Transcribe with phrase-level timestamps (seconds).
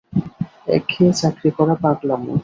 [0.67, 2.33] একঘেয়ে চাকরি করা পাগলামো।